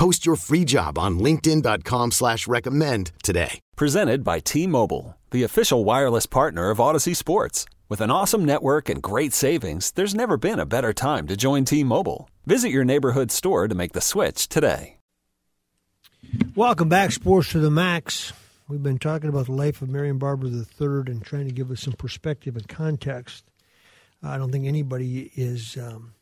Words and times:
Post 0.00 0.24
your 0.24 0.36
free 0.36 0.64
job 0.64 0.96
on 0.96 1.18
linkedin.com 1.18 2.12
slash 2.12 2.48
recommend 2.48 3.12
today. 3.22 3.60
Presented 3.76 4.24
by 4.24 4.38
T-Mobile, 4.38 5.18
the 5.30 5.42
official 5.42 5.84
wireless 5.84 6.24
partner 6.24 6.70
of 6.70 6.78
Audacy 6.78 7.14
Sports. 7.14 7.66
With 7.90 8.00
an 8.00 8.10
awesome 8.10 8.46
network 8.46 8.88
and 8.88 9.02
great 9.02 9.34
savings, 9.34 9.90
there's 9.90 10.14
never 10.14 10.38
been 10.38 10.58
a 10.58 10.64
better 10.64 10.94
time 10.94 11.26
to 11.26 11.36
join 11.36 11.66
T-Mobile. 11.66 12.30
Visit 12.46 12.70
your 12.70 12.82
neighborhood 12.82 13.30
store 13.30 13.68
to 13.68 13.74
make 13.74 13.92
the 13.92 14.00
switch 14.00 14.48
today. 14.48 14.96
Welcome 16.54 16.88
back, 16.88 17.12
Sports 17.12 17.50
to 17.50 17.58
the 17.58 17.70
Max. 17.70 18.32
We've 18.68 18.82
been 18.82 18.98
talking 18.98 19.28
about 19.28 19.46
the 19.46 19.52
life 19.52 19.82
of 19.82 19.90
Marion 19.90 20.16
Barber 20.16 20.46
III 20.46 21.12
and 21.12 21.22
trying 21.22 21.46
to 21.46 21.52
give 21.52 21.70
us 21.70 21.82
some 21.82 21.92
perspective 21.92 22.56
and 22.56 22.66
context. 22.66 23.44
I 24.22 24.38
don't 24.38 24.50
think 24.50 24.64
anybody 24.64 25.30
is 25.36 25.76
um, 25.76 26.14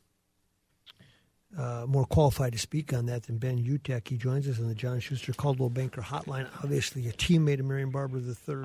uh, 1.59 1.85
more 1.89 2.05
qualified 2.05 2.53
to 2.53 2.59
speak 2.59 2.93
on 2.93 3.07
that 3.07 3.25
than 3.25 3.39
Ben 3.39 3.59
Utecht. 3.59 4.09
He 4.09 4.17
joins 4.17 4.49
us 4.49 4.61
on 4.61 4.69
the 4.69 4.75
John 4.75 5.01
Schuster 5.01 5.33
Coldwell 5.33 5.71
Banker 5.71 6.01
Hotline. 6.01 6.49
Obviously, 6.63 7.09
a 7.09 7.13
teammate 7.13 7.59
of 7.59 7.67
Marion 7.67 7.91
Barber 7.91 8.19
III. 8.19 8.65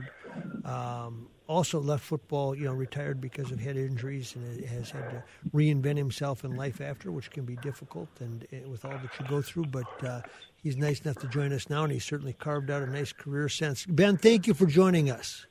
Um, 0.64 1.28
also 1.48 1.80
left 1.80 2.04
football, 2.04 2.56
you 2.56 2.66
know, 2.66 2.74
retired 2.74 3.20
because 3.20 3.52
of 3.52 3.60
head 3.60 3.78
injuries 3.78 4.36
and 4.36 4.66
has 4.66 4.92
had 4.92 5.10
to 5.10 5.24
reinvent 5.54 5.98
himself 5.98 6.44
in 6.44 6.56
life 6.56 6.82
after, 6.82 7.12
which 7.12 7.32
can 7.32 7.46
be 7.46 7.56
difficult 7.58 8.08
and, 8.20 8.48
and 8.52 8.70
with 8.70 8.86
all 8.86 8.92
that 8.92 9.10
you 9.20 9.26
go 9.28 9.42
through. 9.42 9.66
But 9.66 10.04
uh, 10.04 10.22
he's 10.62 10.78
nice 10.78 11.02
enough 11.02 11.18
to 11.18 11.28
join 11.28 11.52
us 11.52 11.70
now, 11.70 11.84
and 11.84 11.92
he's 11.92 12.06
certainly 12.06 12.34
carved 12.34 12.70
out 12.70 12.84
a 12.84 12.88
nice 12.88 13.12
career 13.12 13.50
since. 13.50 13.86
Ben, 13.86 14.18
thank 14.18 14.48
you 14.48 14.54
for 14.54 14.66
joining 14.66 15.10
us. 15.10 15.46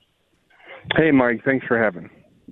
Hey, 0.96 1.10
Mike. 1.10 1.44
Thanks 1.44 1.66
for 1.66 1.78
having. 1.78 2.08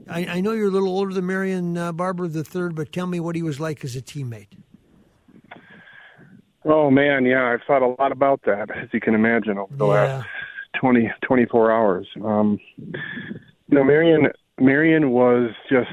I, 0.09 0.27
I 0.27 0.41
know 0.41 0.53
you're 0.53 0.69
a 0.69 0.73
little 0.73 0.89
older 0.89 1.13
than 1.13 1.27
Marion 1.27 1.77
uh, 1.77 1.93
Barber 1.93 2.27
III, 2.27 2.71
but 2.73 2.93
tell 2.93 3.07
me 3.07 3.21
what 3.21 3.37
he 3.37 3.43
was 3.43 3.59
like 3.59 3.85
as 3.85 3.97
a 3.97 4.03
teammate. 4.03 4.49
Oh 6.73 6.89
man, 6.89 7.25
yeah, 7.25 7.47
I've 7.47 7.67
thought 7.67 7.83
a 7.83 8.01
lot 8.01 8.13
about 8.13 8.43
that, 8.47 8.69
as 8.71 8.89
you 8.93 9.01
can 9.01 9.15
imagine, 9.15 9.59
over 9.59 9.75
the 9.77 9.85
Yeah. 9.85 10.05
last 10.05 10.27
20, 10.81 11.11
24 11.23 11.73
hours. 11.73 12.07
Um, 12.25 12.61
you 12.79 12.95
know, 13.71 13.83
Marion, 13.83 14.29
Marion 14.61 15.11
was 15.11 15.51
just, 15.69 15.91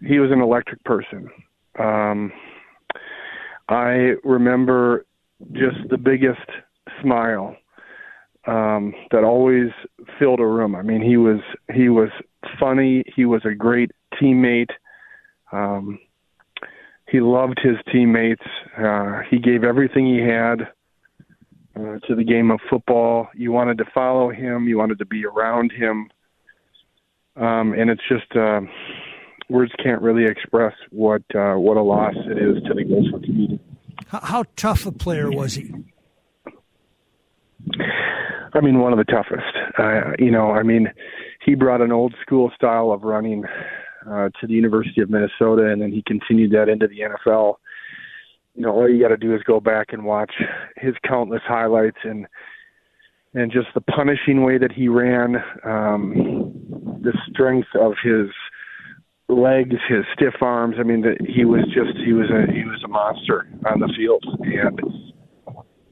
he 0.00 0.18
was 0.18 0.32
an 0.32 0.40
electric 0.40 0.82
person. 0.82 1.28
Um, 1.78 2.32
I 3.68 4.14
remember 4.24 5.06
just 5.52 5.88
the 5.88 5.98
biggest 5.98 6.40
smile 7.00 7.56
um, 8.48 8.92
that 9.12 9.22
always 9.22 9.70
filled 10.18 10.40
a 10.40 10.46
room. 10.46 10.74
I 10.74 10.82
mean, 10.82 11.00
he 11.00 11.16
was 11.16 11.40
he 11.72 11.88
was 11.88 12.08
funny. 12.58 13.04
He 13.14 13.24
was 13.24 13.42
a 13.44 13.54
great 13.54 13.92
teammate. 14.20 14.70
Um, 15.52 16.00
he 17.10 17.20
loved 17.20 17.58
his 17.62 17.76
teammates. 17.92 18.44
Uh, 18.78 19.20
he 19.28 19.38
gave 19.38 19.64
everything 19.64 20.06
he 20.06 20.20
had 20.20 20.68
uh, 21.76 21.98
to 22.06 22.14
the 22.14 22.24
game 22.24 22.50
of 22.50 22.60
football. 22.68 23.28
You 23.34 23.52
wanted 23.52 23.78
to 23.78 23.84
follow 23.92 24.30
him. 24.30 24.68
You 24.68 24.78
wanted 24.78 24.98
to 24.98 25.06
be 25.06 25.24
around 25.26 25.72
him. 25.72 26.10
Um, 27.36 27.72
and 27.72 27.90
it's 27.90 28.02
just 28.08 28.36
uh, 28.36 28.60
words 29.48 29.72
can't 29.82 30.02
really 30.02 30.24
express 30.24 30.74
what 30.90 31.22
uh, 31.34 31.54
what 31.54 31.76
a 31.76 31.82
loss 31.82 32.14
it 32.16 32.38
is 32.38 32.62
to 32.64 32.74
the 32.74 32.84
Gopher 32.84 33.24
community. 33.24 33.60
How, 34.08 34.20
how 34.20 34.44
tough 34.56 34.86
a 34.86 34.92
player 34.92 35.30
was 35.30 35.54
he? 35.54 35.72
I 38.52 38.60
mean, 38.60 38.80
one 38.80 38.92
of 38.92 38.98
the 38.98 39.04
toughest. 39.04 39.56
Uh, 39.78 40.12
you 40.18 40.30
know, 40.30 40.50
I 40.50 40.62
mean, 40.62 40.92
he 41.44 41.54
brought 41.54 41.80
an 41.80 41.92
old 41.92 42.14
school 42.20 42.50
style 42.54 42.90
of 42.90 43.02
running 43.04 43.44
uh, 44.06 44.28
to 44.40 44.46
the 44.46 44.54
University 44.54 45.00
of 45.00 45.10
Minnesota, 45.10 45.66
and 45.66 45.82
then 45.82 45.92
he 45.92 46.02
continued 46.06 46.52
that 46.52 46.68
into 46.68 46.86
the 46.86 47.00
NFL. 47.00 47.56
You 48.54 48.62
know, 48.62 48.72
all 48.72 48.88
you 48.88 49.00
got 49.00 49.08
to 49.08 49.16
do 49.16 49.34
is 49.34 49.42
go 49.42 49.60
back 49.60 49.88
and 49.92 50.04
watch 50.04 50.32
his 50.76 50.94
countless 51.06 51.42
highlights 51.46 51.98
and 52.04 52.26
and 53.32 53.52
just 53.52 53.68
the 53.74 53.80
punishing 53.80 54.42
way 54.42 54.58
that 54.58 54.72
he 54.72 54.88
ran, 54.88 55.36
um, 55.64 56.52
the 57.00 57.16
strength 57.30 57.68
of 57.80 57.92
his 58.02 58.28
legs, 59.28 59.76
his 59.88 60.04
stiff 60.12 60.34
arms. 60.40 60.76
I 60.78 60.82
mean, 60.82 61.02
the, 61.02 61.16
he 61.28 61.44
was 61.44 61.64
just 61.66 61.96
he 62.04 62.12
was 62.12 62.28
a 62.30 62.52
he 62.52 62.64
was 62.64 62.82
a 62.84 62.88
monster 62.88 63.46
on 63.66 63.80
the 63.80 63.92
field, 63.96 64.24
and 64.42 64.80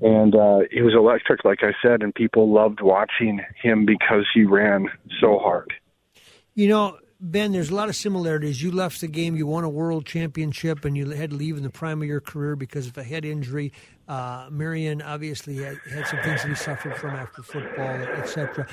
and 0.00 0.34
uh, 0.34 0.60
he 0.70 0.82
was 0.82 0.94
electric, 0.94 1.44
like 1.44 1.62
I 1.62 1.72
said, 1.82 2.02
and 2.02 2.14
people 2.14 2.52
loved 2.52 2.80
watching 2.80 3.40
him 3.60 3.84
because 3.84 4.26
he 4.34 4.44
ran 4.44 4.86
so 5.20 5.38
hard. 5.38 5.72
You 6.54 6.68
know, 6.68 6.98
Ben, 7.20 7.50
there's 7.50 7.70
a 7.70 7.74
lot 7.74 7.88
of 7.88 7.96
similarities. 7.96 8.62
You 8.62 8.70
left 8.70 9.00
the 9.00 9.08
game, 9.08 9.34
you 9.34 9.44
won 9.44 9.64
a 9.64 9.68
world 9.68 10.06
championship, 10.06 10.84
and 10.84 10.96
you 10.96 11.10
had 11.10 11.30
to 11.30 11.36
leave 11.36 11.56
in 11.56 11.64
the 11.64 11.70
prime 11.70 12.00
of 12.00 12.06
your 12.06 12.20
career 12.20 12.54
because 12.54 12.86
of 12.86 12.96
a 12.96 13.02
head 13.02 13.24
injury. 13.24 13.72
Uh, 14.06 14.46
Marion 14.52 15.02
obviously 15.02 15.56
had, 15.56 15.78
had 15.90 16.06
some 16.06 16.20
things 16.20 16.42
that 16.42 16.48
he 16.48 16.54
suffered 16.54 16.96
from 16.96 17.16
after 17.16 17.42
football, 17.42 17.86
etc. 17.86 18.68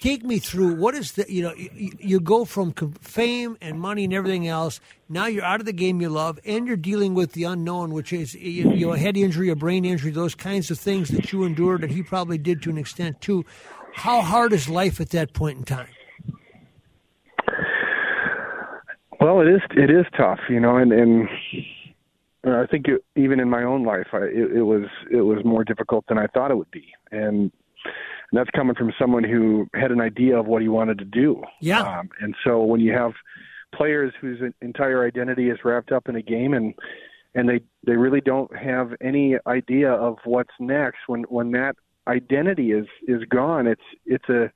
Take 0.00 0.24
me 0.24 0.38
through 0.38 0.76
what 0.76 0.94
is 0.94 1.12
the 1.12 1.30
you 1.30 1.42
know 1.42 1.52
you, 1.54 1.92
you 1.98 2.20
go 2.20 2.46
from 2.46 2.72
fame 3.02 3.58
and 3.60 3.78
money 3.78 4.04
and 4.04 4.14
everything 4.14 4.48
else. 4.48 4.80
Now 5.10 5.26
you're 5.26 5.44
out 5.44 5.60
of 5.60 5.66
the 5.66 5.74
game 5.74 6.00
you 6.00 6.08
love, 6.08 6.40
and 6.46 6.66
you're 6.66 6.76
dealing 6.76 7.12
with 7.12 7.32
the 7.32 7.44
unknown, 7.44 7.92
which 7.92 8.14
is 8.14 8.32
you 8.32 8.72
you 8.72 8.86
know 8.86 8.94
a 8.94 8.98
head 8.98 9.18
injury, 9.18 9.50
a 9.50 9.56
brain 9.56 9.84
injury, 9.84 10.10
those 10.10 10.34
kinds 10.34 10.70
of 10.70 10.80
things 10.80 11.10
that 11.10 11.32
you 11.32 11.44
endured, 11.44 11.82
that 11.82 11.90
he 11.90 12.02
probably 12.02 12.38
did 12.38 12.62
to 12.62 12.70
an 12.70 12.78
extent 12.78 13.20
too. 13.20 13.44
How 13.92 14.22
hard 14.22 14.54
is 14.54 14.70
life 14.70 15.02
at 15.02 15.10
that 15.10 15.34
point 15.34 15.58
in 15.58 15.64
time? 15.64 15.88
Well, 19.28 19.42
it 19.42 19.48
is 19.48 19.60
it 19.76 19.90
is 19.90 20.06
tough, 20.16 20.38
you 20.48 20.58
know, 20.58 20.78
and 20.78 20.90
and 20.90 21.28
I 22.46 22.64
think 22.64 22.88
it, 22.88 23.04
even 23.14 23.40
in 23.40 23.50
my 23.50 23.62
own 23.62 23.84
life, 23.84 24.06
I, 24.14 24.22
it, 24.22 24.56
it 24.56 24.62
was 24.62 24.84
it 25.10 25.20
was 25.20 25.44
more 25.44 25.64
difficult 25.64 26.06
than 26.08 26.16
I 26.16 26.26
thought 26.28 26.50
it 26.50 26.56
would 26.56 26.70
be, 26.70 26.86
and, 27.10 27.52
and 27.82 28.32
that's 28.32 28.48
coming 28.56 28.74
from 28.74 28.90
someone 28.98 29.24
who 29.24 29.68
had 29.74 29.90
an 29.90 30.00
idea 30.00 30.38
of 30.38 30.46
what 30.46 30.62
he 30.62 30.68
wanted 30.68 30.96
to 31.00 31.04
do. 31.04 31.42
Yeah. 31.60 31.82
Um, 31.82 32.08
and 32.22 32.34
so 32.42 32.64
when 32.64 32.80
you 32.80 32.94
have 32.94 33.12
players 33.74 34.14
whose 34.18 34.40
entire 34.62 35.06
identity 35.06 35.50
is 35.50 35.58
wrapped 35.62 35.92
up 35.92 36.08
in 36.08 36.16
a 36.16 36.22
game, 36.22 36.54
and 36.54 36.72
and 37.34 37.46
they 37.50 37.60
they 37.86 37.96
really 37.96 38.22
don't 38.22 38.56
have 38.56 38.94
any 39.02 39.36
idea 39.46 39.92
of 39.92 40.16
what's 40.24 40.54
next, 40.58 41.00
when 41.06 41.24
when 41.24 41.50
that 41.50 41.76
identity 42.06 42.72
is 42.72 42.86
is 43.06 43.24
gone, 43.24 43.66
it's 43.66 43.82
it's 44.06 44.30
a 44.30 44.50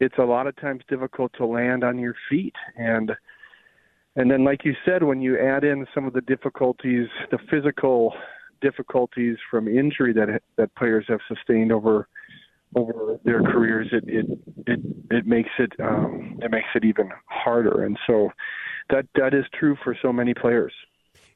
it's 0.00 0.16
a 0.16 0.24
lot 0.24 0.46
of 0.46 0.56
times 0.56 0.84
difficult 0.88 1.32
to 1.36 1.44
land 1.44 1.84
on 1.84 1.98
your 1.98 2.14
feet 2.30 2.54
and 2.78 3.12
and 4.16 4.30
then 4.30 4.44
like 4.44 4.64
you 4.64 4.74
said 4.84 5.02
when 5.02 5.20
you 5.20 5.38
add 5.38 5.64
in 5.64 5.86
some 5.94 6.06
of 6.06 6.12
the 6.12 6.20
difficulties 6.22 7.08
the 7.30 7.38
physical 7.50 8.14
difficulties 8.60 9.36
from 9.50 9.68
injury 9.68 10.12
that 10.12 10.40
that 10.56 10.74
players 10.74 11.04
have 11.08 11.20
sustained 11.28 11.72
over 11.72 12.08
over 12.76 13.18
their 13.24 13.42
careers 13.42 13.88
it 13.92 14.04
it 14.06 14.26
it, 14.66 14.80
it 15.10 15.26
makes 15.26 15.50
it 15.58 15.72
um 15.80 16.38
it 16.42 16.50
makes 16.50 16.68
it 16.74 16.84
even 16.84 17.10
harder. 17.26 17.84
And 17.84 17.98
so 18.06 18.30
that 18.90 19.06
that 19.14 19.34
is 19.34 19.44
true 19.58 19.76
for 19.82 19.96
so 20.00 20.12
many 20.12 20.34
players. 20.34 20.72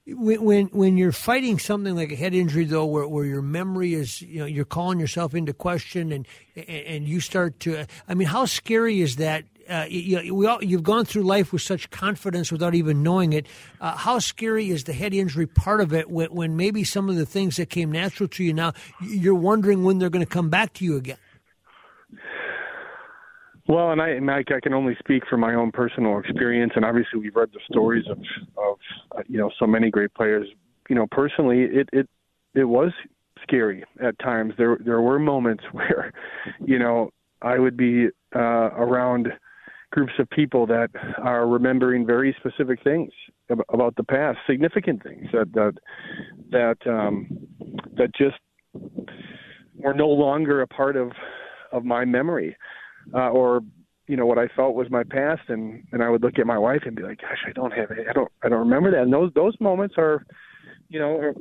When 0.07 0.43
when 0.43 0.67
when 0.69 0.97
you're 0.97 1.13
fighting 1.13 1.59
something 1.59 1.95
like 1.95 2.13
a 2.13 2.17
head 2.17 2.35
injury 2.35 2.65
though 2.65 2.87
where, 2.87 3.07
where 3.07 3.27
your 3.27 3.43
memory 3.43 3.95
is 3.95 4.23
you 4.23 4.41
know 4.41 4.47
you're 4.47 4.65
calling 4.65 4.99
yourself 4.99 5.35
into 5.35 5.53
question 5.53 6.13
and 6.13 6.27
and 6.67 7.07
you 7.07 7.21
start 7.21 7.61
to 7.61 7.85
i 8.09 8.15
mean 8.15 8.27
how 8.27 8.47
scary 8.47 9.03
is 9.03 9.17
that 9.17 9.45
uh, 9.69 9.87
you, 9.89 10.49
all, 10.49 10.63
you've 10.63 10.83
gone 10.83 11.05
through 11.05 11.23
life 11.23 11.53
with 11.53 11.63
such 11.63 11.91
confidence 11.91 12.51
without 12.51 12.75
even 12.75 13.03
knowing 13.03 13.33
it. 13.33 13.47
Uh, 13.81 13.97
how 13.97 14.19
scary 14.19 14.71
is 14.71 14.85
the 14.85 14.93
head 14.93 15.15
injury 15.15 15.47
part 15.47 15.81
of 15.81 15.93
it 15.93 16.11
when, 16.11 16.33
when 16.33 16.57
maybe 16.57 16.85
some 16.85 17.09
of 17.09 17.17
the 17.17 17.27
things 17.27 17.57
that 17.57 17.71
came 17.71 17.93
natural 17.93 18.29
to 18.29 18.45
you 18.45 18.53
now, 18.53 18.73
you're 19.01 19.35
wondering 19.35 19.85
when 19.85 19.99
they're 19.99 20.11
going 20.11 20.25
to 20.25 20.31
come 20.31 20.49
back 20.49 20.73
to 20.75 20.85
you 20.85 20.97
again? 20.97 21.19
Well, 23.69 23.93
and 23.93 24.01
I, 24.01 24.17
I 24.39 24.61
can 24.63 24.73
only 24.73 24.97
speak 24.99 25.25
from 25.29 25.41
my 25.41 25.55
own 25.55 25.71
personal 25.71 26.19
experience, 26.19 26.73
and 26.75 26.87
obviously 26.87 27.21
we've 27.21 27.37
read 27.37 27.51
the 27.53 27.61
stories 27.71 28.07
of, 28.11 28.19
of 28.57 28.79
uh, 29.15 29.23
you 29.29 29.39
know, 29.39 29.51
so 29.59 29.67
many 29.67 29.91
great 29.91 30.15
players. 30.15 30.49
You 30.89 30.97
know, 30.97 31.07
personally, 31.11 31.65
it 31.65 31.91
it 31.93 32.09
it 32.55 32.65
was 32.65 32.93
scary 33.43 33.85
at 34.03 34.19
times. 34.21 34.55
There 34.57 34.79
there 34.83 35.03
were 35.03 35.19
moments 35.19 35.65
where, 35.73 36.13
you 36.65 36.79
know, 36.79 37.11
I 37.43 37.59
would 37.59 37.77
be 37.77 38.09
uh, 38.35 38.39
around 38.39 39.29
groups 39.91 40.13
of 40.19 40.29
people 40.31 40.67
that 40.67 40.91
are 41.19 41.47
remembering 41.47 42.07
very 42.07 42.37
specific 42.39 42.83
things 42.83 43.11
about 43.49 43.97
the 43.97 44.05
past, 44.05 44.39
significant 44.47 45.03
things 45.03 45.27
that 45.33 45.53
that 45.55 45.75
that 46.51 46.77
um, 46.91 47.27
that 47.97 48.15
just 48.15 48.37
were 49.77 49.95
no 49.95 50.09
longer 50.09 50.61
a 50.63 50.67
part 50.67 50.97
of 50.97 51.13
of 51.73 51.85
my 51.85 52.05
memory, 52.05 52.57
uh, 53.15 53.31
or 53.31 53.61
you 54.07 54.17
know 54.17 54.27
what 54.27 54.39
I 54.39 54.49
felt 54.55 54.75
was 54.75 54.91
my 54.91 55.05
past, 55.05 55.43
and 55.49 55.85
and 55.93 56.03
I 56.03 56.11
would 56.11 56.23
look 56.23 56.39
at 56.39 56.47
my 56.47 56.59
wife 56.59 56.83
and 56.85 56.95
be 56.95 57.03
like, 57.03 57.21
"Gosh, 57.21 57.45
I 57.47 57.53
don't 57.53 57.73
have 57.73 57.91
it. 57.91 58.07
I 58.09 58.13
don't 58.13 58.31
I 58.43 58.49
don't 58.49 58.61
remember 58.61 58.91
that." 58.91 59.03
And 59.03 59.13
those 59.13 59.33
those 59.35 59.55
moments 59.61 59.95
are, 59.97 60.25
you 60.89 60.99
know, 60.99 61.17
are, 61.17 61.35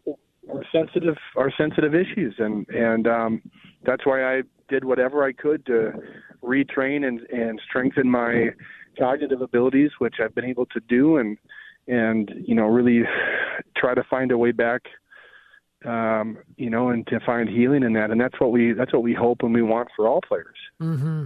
are 0.54 0.64
sensitive 0.72 1.16
are 1.36 1.52
sensitive 1.58 1.94
issues, 1.94 2.36
and 2.40 2.66
and 2.70 3.08
um, 3.08 3.42
that's 3.86 4.06
why 4.06 4.24
I 4.24 4.44
did 4.70 4.84
whatever 4.86 5.24
I 5.24 5.34
could 5.34 5.66
to 5.66 5.92
retrain 6.48 7.08
and 7.08 7.22
and 7.30 7.62
strengthen 7.68 8.10
my 8.10 8.50
cognitive 8.98 9.42
abilities, 9.42 9.92
which 10.00 10.16
I've 10.24 10.34
been 10.34 10.46
able 10.46 10.66
to 10.68 10.80
do, 10.88 11.18
and 11.18 11.38
and 11.88 12.32
you 12.46 12.56
know 12.56 12.66
really 12.66 13.04
try 13.76 13.94
to 13.94 14.04
find 14.10 14.32
a 14.32 14.38
way 14.38 14.52
back 14.52 14.84
um, 15.86 16.38
you 16.58 16.70
know, 16.70 16.90
and 16.90 17.06
to 17.08 17.20
find 17.20 17.48
healing 17.48 17.84
in 17.84 17.94
that, 17.94 18.10
and 18.10 18.20
that's 18.20 18.40
what 18.40 18.52
we 18.52 18.74
that's 18.74 18.94
what 18.94 19.04
we 19.04 19.14
hope 19.14 19.44
and 19.44 19.54
we 19.54 19.62
want 19.62 19.90
for 19.96 20.08
all 20.08 20.22
players. 20.22 20.58
Mm-hmm. 20.82 21.26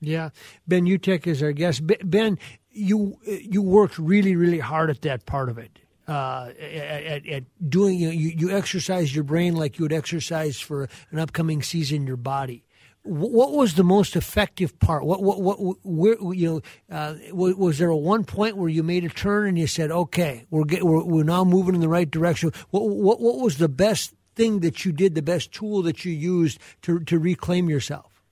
Yeah, 0.00 0.30
Ben 0.66 0.86
Utecht 0.86 1.26
is 1.26 1.42
our 1.42 1.52
guest. 1.52 1.82
Ben, 2.04 2.38
you 2.70 3.18
you 3.24 3.62
worked 3.62 3.98
really 3.98 4.34
really 4.34 4.58
hard 4.58 4.90
at 4.90 5.02
that 5.02 5.26
part 5.26 5.48
of 5.48 5.58
it. 5.58 5.78
Uh, 6.08 6.50
at, 6.60 7.26
at, 7.28 7.44
doing 7.70 7.96
you, 7.96 8.08
you 8.08 8.50
exercise 8.50 9.14
your 9.14 9.22
brain 9.22 9.54
like 9.54 9.78
you 9.78 9.84
would 9.84 9.92
exercise 9.92 10.58
for 10.58 10.88
an 11.12 11.20
upcoming 11.20 11.62
season 11.62 12.08
your 12.08 12.16
body 12.16 12.64
what 13.04 13.52
was 13.52 13.74
the 13.74 13.82
most 13.84 14.14
effective 14.14 14.78
part? 14.78 15.04
What, 15.04 15.22
what, 15.22 15.40
what, 15.40 15.76
where, 15.82 16.16
you 16.32 16.62
know, 16.88 16.96
uh, 16.96 17.14
was 17.32 17.78
there 17.78 17.88
a 17.88 17.96
one 17.96 18.24
point 18.24 18.56
where 18.56 18.68
you 18.68 18.82
made 18.82 19.04
a 19.04 19.08
turn 19.08 19.48
and 19.48 19.58
you 19.58 19.66
said, 19.66 19.90
okay, 19.90 20.46
we're, 20.50 20.64
get, 20.64 20.84
we're, 20.84 21.02
we're 21.02 21.24
now 21.24 21.44
moving 21.44 21.74
in 21.74 21.80
the 21.80 21.88
right 21.88 22.08
direction? 22.08 22.52
What, 22.70 22.88
what, 22.88 23.20
what 23.20 23.40
was 23.40 23.58
the 23.58 23.68
best 23.68 24.14
thing 24.36 24.60
that 24.60 24.84
you 24.84 24.92
did, 24.92 25.14
the 25.14 25.22
best 25.22 25.52
tool 25.52 25.82
that 25.82 26.04
you 26.04 26.12
used 26.12 26.58
to, 26.82 27.00
to 27.00 27.18
reclaim 27.18 27.68
yourself? 27.68 28.22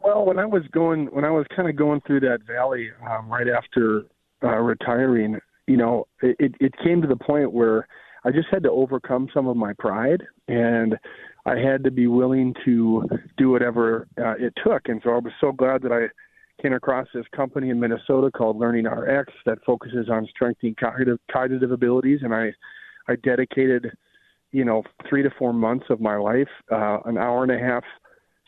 Well, 0.00 0.24
when 0.24 0.38
I 0.38 0.46
was 0.46 0.62
going, 0.72 1.06
when 1.06 1.24
I 1.24 1.30
was 1.30 1.46
kind 1.54 1.68
of 1.68 1.76
going 1.76 2.00
through 2.06 2.20
that 2.20 2.40
valley 2.46 2.90
um, 3.10 3.28
right 3.28 3.48
after 3.48 4.04
uh, 4.42 4.56
retiring, 4.56 5.38
you 5.66 5.76
know, 5.76 6.06
it, 6.22 6.54
it 6.60 6.74
came 6.82 7.00
to 7.02 7.08
the 7.08 7.16
point 7.16 7.52
where 7.52 7.86
I 8.24 8.30
just 8.30 8.48
had 8.50 8.62
to 8.64 8.70
overcome 8.70 9.28
some 9.32 9.46
of 9.46 9.56
my 9.56 9.72
pride 9.78 10.22
and 10.48 10.98
I 11.50 11.58
had 11.58 11.82
to 11.82 11.90
be 11.90 12.06
willing 12.06 12.54
to 12.64 13.08
do 13.36 13.50
whatever 13.50 14.06
uh, 14.16 14.34
it 14.38 14.52
took. 14.64 14.82
And 14.88 15.00
so 15.02 15.10
I 15.10 15.18
was 15.18 15.32
so 15.40 15.50
glad 15.50 15.82
that 15.82 15.90
I 15.90 16.62
came 16.62 16.74
across 16.74 17.08
this 17.12 17.26
company 17.34 17.70
in 17.70 17.80
Minnesota 17.80 18.30
called 18.30 18.56
Learning 18.56 18.84
RX 18.84 19.32
that 19.46 19.58
focuses 19.66 20.08
on 20.08 20.28
strengthening 20.30 20.76
cognitive, 20.78 21.18
cognitive 21.32 21.72
abilities. 21.72 22.20
And 22.22 22.32
I, 22.32 22.52
I 23.08 23.16
dedicated, 23.16 23.90
you 24.52 24.64
know, 24.64 24.84
three 25.08 25.24
to 25.24 25.30
four 25.38 25.52
months 25.52 25.86
of 25.90 26.00
my 26.00 26.16
life, 26.16 26.48
uh, 26.70 26.98
an 27.06 27.18
hour 27.18 27.42
and 27.42 27.50
a 27.50 27.58
half 27.58 27.82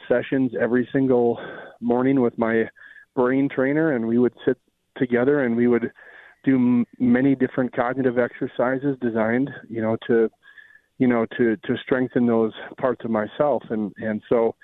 sessions 0.08 0.52
every 0.60 0.88
single 0.92 1.40
morning 1.80 2.20
with 2.20 2.38
my 2.38 2.68
brain 3.16 3.48
trainer, 3.52 3.96
and 3.96 4.06
we 4.06 4.18
would 4.18 4.34
sit 4.46 4.58
together 4.96 5.42
and 5.44 5.56
we 5.56 5.66
would 5.66 5.90
do 6.44 6.54
m- 6.54 6.86
many 7.00 7.34
different 7.34 7.74
cognitive 7.74 8.18
exercises 8.18 8.96
designed, 9.00 9.50
you 9.68 9.82
know, 9.82 9.96
to 10.06 10.30
you 11.02 11.08
know, 11.08 11.26
to 11.36 11.56
to 11.56 11.76
strengthen 11.82 12.26
those 12.26 12.52
parts 12.80 13.04
of 13.04 13.10
myself, 13.10 13.64
and 13.70 13.92
and 13.96 14.22
so 14.28 14.54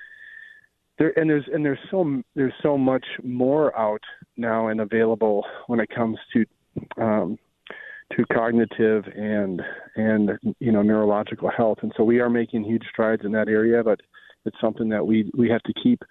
there 0.97 1.13
and 1.19 1.29
there's 1.29 1.43
and 1.53 1.65
there's 1.65 1.81
so 1.91 2.23
there's 2.37 2.53
so 2.63 2.79
much 2.79 3.05
more 3.25 3.77
out 3.77 4.05
now 4.37 4.69
and 4.69 4.81
available 4.81 5.45
when 5.67 5.81
it 5.81 5.89
comes 5.93 6.17
to 6.33 6.45
um, 7.03 7.37
to 8.17 8.25
cognitive 8.33 9.03
and 9.17 9.61
and 9.97 10.31
you 10.61 10.71
know 10.71 10.81
neurological 10.81 11.51
health, 11.51 11.79
and 11.83 11.93
so 11.97 12.05
we 12.05 12.21
are 12.21 12.31
making 12.31 12.63
huge 12.63 12.85
strides 12.89 13.23
in 13.25 13.33
that 13.33 13.49
area, 13.49 13.83
but 13.83 13.99
it's 14.45 14.61
something 14.61 14.89
that 14.91 15.05
we 15.05 15.29
we 15.37 15.49
have 15.49 15.65
to 15.65 15.73
keep 15.83 16.05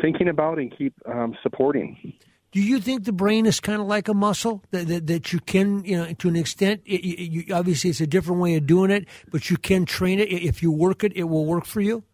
thinking 0.00 0.30
about 0.30 0.58
and 0.58 0.74
keep 0.78 0.94
um, 1.04 1.36
supporting. 1.42 2.14
Do 2.50 2.62
you 2.62 2.80
think 2.80 3.04
the 3.04 3.12
brain 3.12 3.44
is 3.44 3.60
kind 3.60 3.80
of 3.80 3.86
like 3.86 4.08
a 4.08 4.14
muscle 4.14 4.62
that, 4.70 4.88
that, 4.88 5.06
that 5.06 5.32
you 5.32 5.40
can, 5.40 5.84
you 5.84 5.98
know, 5.98 6.12
to 6.12 6.28
an 6.28 6.36
extent? 6.36 6.80
It, 6.86 7.04
you, 7.04 7.54
obviously, 7.54 7.90
it's 7.90 8.00
a 8.00 8.06
different 8.06 8.40
way 8.40 8.56
of 8.56 8.66
doing 8.66 8.90
it, 8.90 9.06
but 9.30 9.50
you 9.50 9.58
can 9.58 9.84
train 9.84 10.18
it. 10.18 10.32
If 10.32 10.62
you 10.62 10.72
work 10.72 11.04
it, 11.04 11.14
it 11.14 11.24
will 11.24 11.44
work 11.44 11.66
for 11.66 11.82
you. 11.82 12.04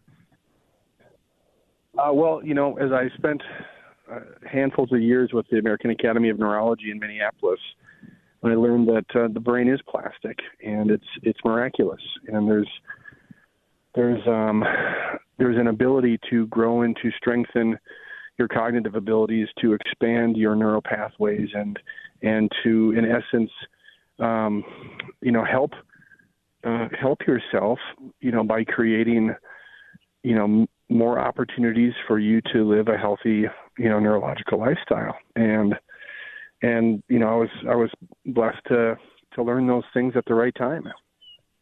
Uh, 1.97 2.13
well, 2.13 2.41
you 2.45 2.55
know, 2.55 2.77
as 2.79 2.91
I 2.91 3.09
spent 3.17 3.43
uh, 4.11 4.21
handfuls 4.51 4.93
of 4.93 5.01
years 5.01 5.31
with 5.33 5.47
the 5.51 5.59
American 5.59 5.91
Academy 5.91 6.31
of 6.31 6.39
Neurology 6.39 6.91
in 6.91 6.99
Minneapolis, 6.99 7.61
I 8.43 8.55
learned 8.55 8.89
that 8.89 9.07
uh, 9.15 9.29
the 9.33 9.41
brain 9.41 9.69
is 9.69 9.81
plastic 9.89 10.39
and 10.63 10.91
it's 10.91 11.07
it's 11.23 11.39
miraculous, 11.45 12.03
and 12.29 12.47
there's 12.47 12.69
there's 13.95 14.21
um, 14.27 14.63
there's 15.39 15.57
an 15.57 15.69
ability 15.69 16.19
to 16.31 16.47
grow 16.49 16.83
and 16.83 16.95
to 17.03 17.11
strengthen 17.13 17.79
your 18.39 18.49
cognitive 18.49 18.95
abilities 18.95 19.49
to 19.61 19.75
expand 19.75 20.37
your 20.37 20.55
neural 20.57 20.83
pathways 20.83 21.49
and 21.55 21.79
and 22.23 22.51
to 22.63 22.93
in 22.93 23.05
essence 23.05 23.51
um, 24.19 24.65
you 25.21 25.33
know 25.33 25.45
help 25.45 25.73
uh, 26.65 26.89
help 26.99 27.21
yourself 27.27 27.79
you 28.21 28.33
know 28.33 28.43
by 28.43 28.65
creating 28.65 29.35
you 30.23 30.35
know 30.35 30.45
m- 30.45 30.69
more 30.89 31.19
opportunities 31.19 31.93
for 32.07 32.19
you 32.19 32.41
to 32.53 32.69
live 32.69 32.89
a 32.89 32.97
healthy 32.97 33.45
you 33.79 33.89
know 33.89 33.99
neurological 33.99 34.59
lifestyle 34.59 35.17
and 35.37 35.75
and 36.63 37.03
you 37.09 37.19
know 37.19 37.29
I 37.29 37.37
was 37.37 37.51
I 37.69 37.75
was 37.75 37.91
blessed 38.27 38.65
to 38.69 38.97
to 39.35 39.43
learn 39.43 39.67
those 39.67 39.85
things 39.93 40.15
at 40.17 40.25
the 40.27 40.35
right 40.35 40.55
time. 40.55 40.85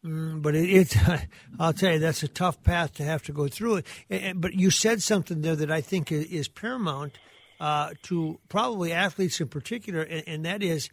Mm, 0.05 0.41
but 0.41 0.55
it, 0.55 0.69
it's, 0.69 0.97
I'll 1.59 1.73
tell 1.73 1.93
you, 1.93 1.99
that's 1.99 2.23
a 2.23 2.27
tough 2.27 2.61
path 2.63 2.93
to 2.95 3.03
have 3.03 3.23
to 3.23 3.31
go 3.31 3.47
through 3.47 3.77
it. 3.77 3.87
And, 4.09 4.41
but 4.41 4.53
you 4.53 4.69
said 4.69 5.01
something 5.01 5.41
there 5.41 5.55
that 5.55 5.71
I 5.71 5.81
think 5.81 6.11
is, 6.11 6.25
is 6.25 6.47
paramount 6.47 7.17
uh, 7.59 7.91
to 8.03 8.39
probably 8.49 8.91
athletes 8.91 9.39
in 9.39 9.47
particular, 9.47 10.01
and, 10.01 10.23
and 10.27 10.45
that 10.45 10.61
is, 10.61 10.89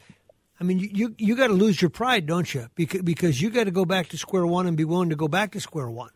I 0.60 0.64
mean, 0.64 0.78
you 0.78 0.88
you, 0.92 1.14
you 1.18 1.36
got 1.36 1.48
to 1.48 1.54
lose 1.54 1.80
your 1.80 1.90
pride, 1.90 2.26
don't 2.26 2.52
you? 2.52 2.68
Because 2.74 3.02
because 3.02 3.40
you 3.40 3.50
got 3.50 3.64
to 3.64 3.70
go 3.70 3.84
back 3.84 4.08
to 4.10 4.18
square 4.18 4.46
one 4.46 4.66
and 4.66 4.76
be 4.76 4.84
willing 4.84 5.10
to 5.10 5.16
go 5.16 5.26
back 5.26 5.52
to 5.52 5.60
square 5.60 5.90
one. 5.90 6.10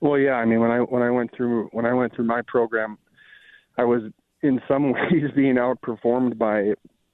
Well, 0.00 0.18
yeah. 0.18 0.32
I 0.32 0.44
mean, 0.44 0.60
when 0.60 0.70
I 0.70 0.78
when 0.78 1.02
I 1.02 1.10
went 1.10 1.30
through 1.36 1.68
when 1.72 1.84
I 1.84 1.92
went 1.92 2.14
through 2.14 2.24
my 2.24 2.40
program, 2.46 2.98
I 3.76 3.84
was 3.84 4.02
in 4.42 4.60
some 4.66 4.92
ways 4.92 5.30
being 5.36 5.56
outperformed 5.56 6.38
by 6.38 6.72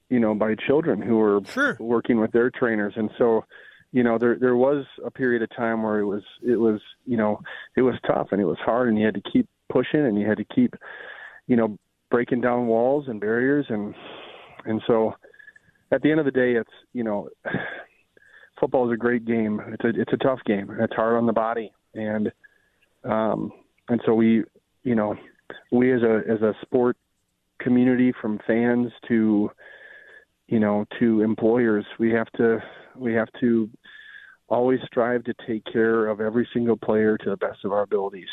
you 0.08 0.20
know 0.20 0.34
by 0.34 0.54
children 0.54 1.02
who 1.02 1.16
were 1.16 1.40
sure. 1.46 1.76
working 1.80 2.20
with 2.20 2.32
their 2.32 2.50
trainers, 2.50 2.94
and 2.96 3.10
so 3.18 3.44
you 3.94 4.02
know 4.02 4.18
there 4.18 4.36
there 4.38 4.56
was 4.56 4.84
a 5.06 5.10
period 5.10 5.40
of 5.40 5.56
time 5.56 5.82
where 5.82 6.00
it 6.00 6.04
was 6.04 6.22
it 6.42 6.56
was 6.56 6.80
you 7.06 7.16
know 7.16 7.40
it 7.76 7.82
was 7.82 7.94
tough 8.06 8.28
and 8.32 8.40
it 8.40 8.44
was 8.44 8.58
hard 8.58 8.88
and 8.88 8.98
you 8.98 9.06
had 9.06 9.14
to 9.14 9.30
keep 9.32 9.48
pushing 9.72 10.00
and 10.00 10.18
you 10.20 10.26
had 10.26 10.36
to 10.36 10.44
keep 10.44 10.74
you 11.46 11.56
know 11.56 11.78
breaking 12.10 12.40
down 12.40 12.66
walls 12.66 13.06
and 13.08 13.20
barriers. 13.20 13.66
And 13.68 13.94
and 14.64 14.82
so 14.86 15.14
at 15.90 16.02
the 16.02 16.10
end 16.10 16.20
of 16.20 16.26
the 16.26 16.32
day 16.32 16.54
it's 16.54 16.70
you 16.92 17.04
know 17.04 17.28
football 18.60 18.88
is 18.88 18.94
a 18.94 18.96
great 18.96 19.24
game. 19.24 19.60
It's 19.68 19.84
a 19.84 20.00
it's 20.00 20.12
a 20.12 20.24
tough 20.24 20.40
game. 20.44 20.76
It's 20.80 20.94
hard 20.94 21.16
on 21.16 21.26
the 21.26 21.32
body. 21.32 21.72
And 21.94 22.32
um 23.04 23.52
and 23.88 24.00
so 24.04 24.14
we 24.14 24.44
you 24.82 24.94
know 24.94 25.16
we 25.70 25.92
as 25.92 26.02
a 26.02 26.22
as 26.28 26.42
a 26.42 26.52
sport 26.62 26.96
community 27.60 28.12
from 28.20 28.40
fans 28.46 28.90
to 29.08 29.50
you 30.48 30.60
know 30.60 30.84
to 30.98 31.22
employers 31.22 31.84
we 31.98 32.10
have 32.10 32.30
to 32.32 32.58
we 32.96 33.12
have 33.14 33.28
to 33.40 33.70
always 34.48 34.80
strive 34.86 35.24
to 35.24 35.34
take 35.46 35.64
care 35.64 36.06
of 36.06 36.20
every 36.20 36.48
single 36.52 36.76
player 36.76 37.16
to 37.18 37.30
the 37.30 37.36
best 37.36 37.64
of 37.64 37.72
our 37.72 37.82
abilities. 37.82 38.28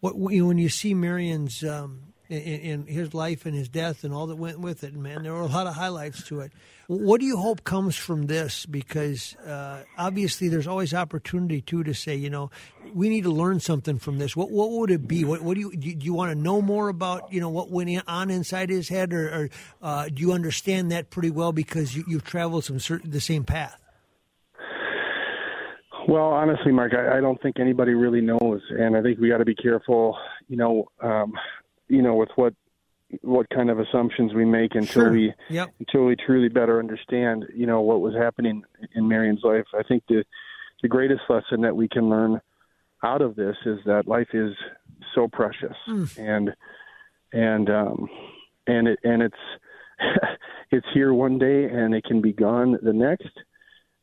What 0.00 0.16
when 0.16 0.58
you 0.58 0.68
see 0.68 0.94
Marion's 0.94 1.62
um, 1.62 2.14
in, 2.30 2.60
in, 2.60 2.86
his 2.86 3.12
life 3.12 3.44
and 3.44 3.54
his 3.54 3.68
death 3.68 4.04
and 4.04 4.14
all 4.14 4.28
that 4.28 4.36
went 4.36 4.60
with 4.60 4.84
it, 4.84 4.94
man, 4.94 5.22
there 5.22 5.32
were 5.32 5.40
a 5.40 5.46
lot 5.46 5.66
of 5.66 5.74
highlights 5.74 6.22
to 6.28 6.40
it. 6.40 6.52
What 6.86 7.20
do 7.20 7.26
you 7.26 7.36
hope 7.36 7.64
comes 7.64 7.96
from 7.96 8.26
this? 8.26 8.66
Because 8.66 9.36
uh, 9.36 9.82
obviously, 9.98 10.48
there's 10.48 10.66
always 10.66 10.92
opportunity 10.94 11.60
too 11.60 11.84
to 11.84 11.94
say, 11.94 12.16
you 12.16 12.30
know, 12.30 12.50
we 12.94 13.08
need 13.08 13.24
to 13.24 13.30
learn 13.30 13.60
something 13.60 13.98
from 13.98 14.18
this. 14.18 14.34
What 14.34 14.50
what 14.50 14.70
would 14.70 14.90
it 14.90 15.06
be? 15.06 15.24
What, 15.24 15.42
what 15.42 15.54
do 15.54 15.60
you 15.60 15.76
do? 15.76 15.90
You 15.90 16.14
want 16.14 16.32
to 16.32 16.34
know 16.34 16.60
more 16.60 16.88
about 16.88 17.32
you 17.32 17.40
know 17.40 17.48
what 17.48 17.70
went 17.70 18.02
on 18.08 18.30
inside 18.30 18.70
his 18.70 18.88
head, 18.88 19.12
or, 19.12 19.28
or 19.28 19.50
uh, 19.82 20.08
do 20.08 20.20
you 20.20 20.32
understand 20.32 20.90
that 20.90 21.10
pretty 21.10 21.30
well 21.30 21.52
because 21.52 21.96
you, 21.96 22.04
have 22.12 22.24
traveled 22.24 22.64
some 22.64 22.80
certain 22.80 23.10
the 23.10 23.20
same 23.20 23.44
path? 23.44 23.80
Well, 26.08 26.24
honestly, 26.24 26.72
Mark, 26.72 26.92
I, 26.94 27.18
I 27.18 27.20
don't 27.20 27.40
think 27.40 27.60
anybody 27.60 27.94
really 27.94 28.20
knows, 28.20 28.60
and 28.70 28.96
I 28.96 29.02
think 29.02 29.20
we 29.20 29.28
got 29.28 29.38
to 29.38 29.44
be 29.44 29.54
careful, 29.54 30.16
you 30.48 30.56
know, 30.56 30.88
um, 31.00 31.34
you 31.90 32.02
know, 32.02 32.14
with 32.14 32.30
what 32.36 32.54
what 33.22 33.50
kind 33.50 33.70
of 33.70 33.80
assumptions 33.80 34.32
we 34.32 34.44
make 34.44 34.74
until 34.74 35.02
sure. 35.02 35.12
we 35.12 35.34
yep. 35.48 35.70
until 35.80 36.04
we 36.04 36.16
truly 36.16 36.48
better 36.48 36.78
understand, 36.78 37.46
you 37.54 37.66
know, 37.66 37.80
what 37.80 38.00
was 38.00 38.14
happening 38.14 38.62
in 38.94 39.08
Marion's 39.08 39.42
life. 39.42 39.66
I 39.74 39.82
think 39.82 40.04
the 40.08 40.24
the 40.82 40.88
greatest 40.88 41.22
lesson 41.28 41.60
that 41.62 41.76
we 41.76 41.88
can 41.88 42.08
learn 42.08 42.40
out 43.02 43.22
of 43.22 43.34
this 43.34 43.56
is 43.66 43.78
that 43.86 44.06
life 44.06 44.28
is 44.32 44.54
so 45.14 45.28
precious, 45.28 45.76
mm. 45.88 46.18
and 46.18 46.54
and 47.32 47.68
um, 47.68 48.08
and 48.66 48.88
it 48.88 48.98
and 49.02 49.22
it's 49.22 49.34
it's 50.70 50.86
here 50.94 51.12
one 51.12 51.38
day 51.38 51.64
and 51.64 51.94
it 51.94 52.04
can 52.04 52.20
be 52.20 52.32
gone 52.32 52.78
the 52.82 52.92
next 52.92 53.30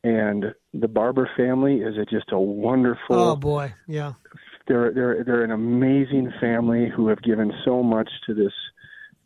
and 0.03 0.45
the 0.73 0.87
Barber 0.87 1.29
family 1.35 1.77
is 1.77 1.97
a, 1.97 2.05
just 2.05 2.31
a 2.31 2.39
wonderful, 2.39 3.15
oh 3.15 3.35
boy, 3.35 3.73
yeah, 3.87 4.13
they're 4.67 4.91
they're 4.93 5.23
they're 5.23 5.43
an 5.43 5.51
amazing 5.51 6.31
family 6.39 6.89
who 6.93 7.07
have 7.07 7.21
given 7.21 7.51
so 7.65 7.83
much 7.83 8.09
to 8.25 8.33
this 8.33 8.53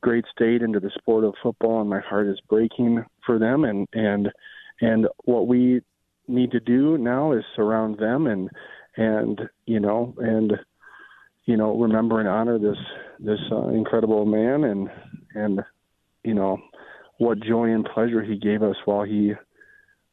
great 0.01 0.25
state 0.36 0.62
and 0.62 0.74
to 0.74 0.79
the 0.79 0.91
sport 0.98 1.24
of 1.24 1.33
football, 1.41 1.81
and 1.81 1.89
my 1.89 2.00
heart 2.00 2.27
is 2.27 2.39
breaking 2.50 3.03
for 3.25 3.39
them. 3.39 3.63
And 3.63 3.88
and 3.93 4.29
and 4.81 5.07
what 5.25 5.48
we 5.48 5.81
need 6.27 6.51
to 6.51 6.60
do 6.60 6.98
now 6.98 7.31
is 7.33 7.43
surround 7.55 7.98
them 7.98 8.27
and 8.27 8.50
and 8.98 9.41
you 9.65 9.79
know 9.79 10.13
and 10.17 10.53
you 11.45 11.57
know 11.57 11.77
remember 11.77 12.19
and 12.19 12.29
honor 12.29 12.57
this 12.57 12.77
this 13.19 13.39
uh, 13.51 13.67
incredible 13.69 14.25
man 14.25 14.63
and 14.63 14.89
and 15.36 15.62
you 16.24 16.33
know 16.33 16.57
what 17.17 17.39
joy 17.39 17.65
and 17.65 17.86
pleasure 17.86 18.24
he 18.24 18.38
gave 18.38 18.63
us 18.63 18.75
while 18.86 19.03
he 19.03 19.33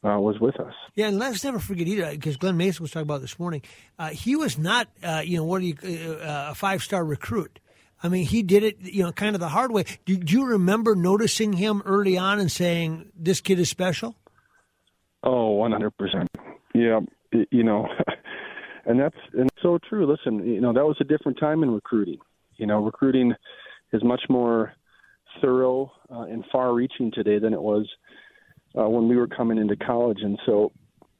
uh, 0.05 0.19
was 0.19 0.38
with 0.40 0.59
us. 0.61 0.75
Yeah, 0.95 1.09
and 1.09 1.19
let's 1.19 1.43
never 1.43 1.59
forget 1.59 1.87
either, 1.87 2.11
because 2.11 2.37
Glen 2.37 2.57
Mason 2.57 2.83
was 2.83 2.93
talking 2.93 3.02
about 3.02 3.21
this 3.21 3.38
morning. 3.38 3.62
Uh, 3.99 4.09
he 4.09 4.37
was 4.37 4.59
not, 4.59 4.88
uh, 5.02 5.23
you 5.25 5.38
know, 5.38 5.45
what 5.45 5.61
do 5.61 5.67
you, 5.67 5.76
uh, 5.85 6.49
a 6.50 6.55
five 6.55 6.83
star 6.83 7.05
recruit. 7.05 7.59
I 8.00 8.09
mean, 8.09 8.26
he 8.26 8.43
did 8.45 8.62
it, 8.62 8.78
you 8.81 9.02
know, 9.02 9.11
kind 9.11 9.35
of 9.35 9.40
the 9.40 9.49
hard 9.49 9.73
way. 9.73 9.85
Do, 10.05 10.17
do, 10.17 10.33
you 10.33 10.47
remember 10.47 10.95
noticing 10.95 11.55
him 11.55 11.83
early 11.85 12.17
on 12.17 12.38
and 12.38 12.50
saying, 12.50 13.11
"This 13.17 13.40
kid 13.40 13.59
is 13.59 13.69
special"? 13.69 14.14
Oh, 15.25 15.49
Oh, 15.49 15.50
one 15.50 15.73
hundred 15.73 15.97
percent. 15.97 16.28
Yeah, 16.75 17.00
you 17.50 17.64
know, 17.64 17.88
and 18.87 19.00
that's 19.00 19.17
and 19.33 19.50
so 19.61 19.78
true. 19.88 20.07
Listen, 20.07 20.47
you 20.47 20.61
know, 20.61 20.73
that 20.73 20.85
was 20.85 20.97
a 21.00 21.05
different 21.05 21.40
time 21.40 21.64
in 21.64 21.73
recruiting. 21.73 22.19
You 22.57 22.67
know, 22.67 22.85
recruiting 22.85 23.35
is 23.93 24.05
much 24.05 24.23
more 24.28 24.73
thorough 25.40 25.93
uh, 26.11 26.23
and 26.23 26.45
far-reaching 26.50 27.12
today 27.12 27.38
than 27.38 27.52
it 27.52 27.61
was 27.61 27.88
uh, 28.76 28.88
when 28.88 29.08
we 29.08 29.16
were 29.16 29.28
coming 29.28 29.58
into 29.58 29.76
college, 29.76 30.18
and 30.22 30.38
so 30.46 30.72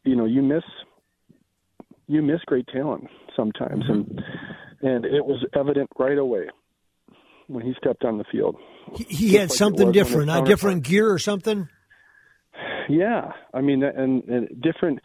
you 0.05 0.17
know 0.17 0.25
you 0.25 0.43
miss 0.43 0.65
you 2.07 2.23
miss 2.23 2.41
great 2.47 2.67
talent 2.69 3.05
sometimes, 3.37 3.85
mm-hmm. 3.85 3.93
and 3.93 4.23
and 4.83 5.05
it 5.05 5.25
was 5.25 5.45
evident 5.55 5.91
right 5.99 6.19
away 6.19 6.49
when 7.47 7.65
he 7.65 7.75
stepped 7.79 8.05
on 8.05 8.19
the 8.19 8.25
field. 8.31 8.57
He, 8.95 9.05
he 9.05 9.35
had 9.35 9.51
like 9.51 9.59
something 9.59 9.93
different, 9.93 10.31
a 10.31 10.43
different 10.43 10.85
gear 10.85 11.11
or 11.11 11.19
something. 11.19 11.69
Yeah, 12.89 13.33
I 13.53 13.61
mean, 13.61 13.83
and, 13.83 14.25
and 14.25 14.63
different 14.63 15.01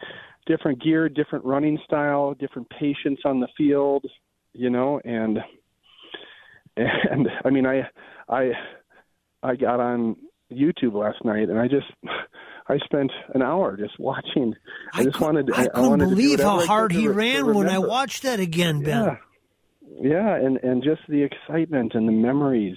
different 0.46 0.82
gear, 0.82 1.08
different 1.08 1.44
running 1.44 1.78
style, 1.84 2.34
different 2.34 2.68
patience 2.70 3.20
on 3.24 3.40
the 3.40 3.48
field, 3.56 4.04
you 4.52 4.70
know, 4.70 5.00
and 5.04 5.38
and 6.76 7.28
I 7.44 7.50
mean, 7.50 7.66
I 7.66 7.82
I 8.28 8.52
I 9.42 9.56
got 9.56 9.80
on 9.80 10.16
YouTube 10.52 10.94
last 10.94 11.24
night, 11.24 11.48
and 11.48 11.58
I 11.58 11.68
just 11.68 11.86
I 12.68 12.78
spent 12.84 13.12
an 13.34 13.42
hour 13.42 13.76
just 13.76 13.98
watching. 13.98 14.54
I, 14.92 15.00
I 15.00 15.04
just 15.04 15.20
wanted. 15.20 15.50
I, 15.52 15.64
I 15.64 15.68
couldn't 15.68 15.98
believe 15.98 16.40
how 16.40 16.64
hard 16.64 16.92
he 16.92 17.08
ran 17.08 17.54
when 17.54 17.68
I 17.68 17.78
watched 17.78 18.22
that 18.22 18.40
again, 18.40 18.82
Ben. 18.82 19.04
Yeah, 19.04 19.16
yeah, 20.00 20.36
and 20.36 20.58
and 20.58 20.82
just 20.82 21.02
the 21.08 21.22
excitement 21.22 21.92
and 21.94 22.08
the 22.08 22.12
memories 22.12 22.76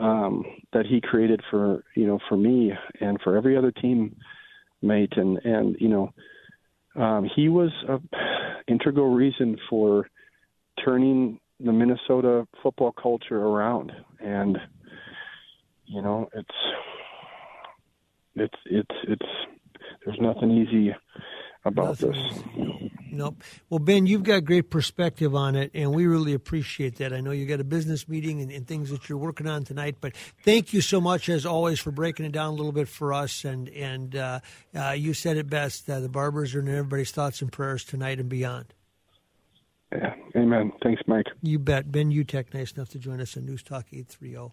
um, 0.00 0.44
that 0.72 0.86
he 0.86 1.00
created 1.00 1.42
for 1.50 1.84
you 1.94 2.06
know 2.06 2.18
for 2.28 2.36
me 2.36 2.72
and 3.00 3.18
for 3.22 3.36
every 3.36 3.56
other 3.56 3.72
teammate, 3.72 5.18
and 5.18 5.38
and 5.44 5.76
you 5.78 5.88
know 5.88 6.12
um, 6.96 7.28
he 7.34 7.48
was 7.48 7.70
a 7.88 7.98
integral 8.66 9.14
reason 9.14 9.58
for 9.68 10.08
turning 10.84 11.40
the 11.60 11.72
Minnesota 11.72 12.46
football 12.62 12.92
culture 12.92 13.38
around, 13.38 13.92
and 14.20 14.58
you 15.88 16.02
know, 16.02 16.28
it's 16.34 16.54
it's 18.36 18.58
it's 18.66 18.96
it's 19.08 19.26
there's 20.04 20.18
nothing 20.20 20.50
easy 20.50 20.94
about 21.64 22.00
nothing 22.00 22.12
this. 22.12 22.42
Easy. 22.56 22.92
Nope. 23.10 23.42
Well, 23.70 23.78
Ben, 23.78 24.06
you've 24.06 24.22
got 24.22 24.44
great 24.44 24.70
perspective 24.70 25.34
on 25.34 25.56
it, 25.56 25.70
and 25.74 25.94
we 25.94 26.06
really 26.06 26.34
appreciate 26.34 26.96
that. 26.96 27.12
I 27.12 27.20
know 27.20 27.30
you 27.30 27.46
got 27.46 27.58
a 27.58 27.64
business 27.64 28.06
meeting 28.06 28.40
and, 28.40 28.52
and, 28.52 28.66
things 28.66 28.90
that 28.90 29.08
you're 29.08 29.18
working 29.18 29.48
on 29.48 29.64
tonight, 29.64 29.96
but 30.00 30.14
thank 30.44 30.72
you 30.72 30.80
so 30.80 31.00
much, 31.00 31.28
as 31.28 31.46
always, 31.46 31.80
for 31.80 31.90
breaking 31.90 32.26
it 32.26 32.32
down 32.32 32.48
a 32.50 32.56
little 32.56 32.72
bit 32.72 32.86
for 32.86 33.12
us. 33.12 33.44
And 33.44 33.68
and 33.70 34.14
uh, 34.14 34.40
uh, 34.74 34.90
you 34.90 35.14
said 35.14 35.36
it 35.36 35.48
best: 35.48 35.88
uh, 35.88 36.00
the 36.00 36.08
Barbers 36.08 36.54
are 36.54 36.60
in 36.60 36.68
everybody's 36.68 37.10
thoughts 37.10 37.40
and 37.40 37.50
prayers 37.50 37.82
tonight 37.82 38.20
and 38.20 38.28
beyond. 38.28 38.74
Yeah. 39.90 40.14
Amen. 40.36 40.70
Thanks, 40.82 41.02
Mike. 41.06 41.26
You 41.42 41.58
bet. 41.58 41.90
Ben 41.90 42.12
Utecht, 42.12 42.52
nice 42.52 42.72
enough 42.72 42.90
to 42.90 42.98
join 42.98 43.20
us 43.20 43.36
on 43.36 43.46
News 43.46 43.62
Talk 43.62 43.86
830. 43.90 44.52